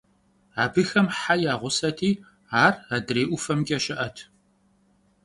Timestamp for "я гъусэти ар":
1.51-2.73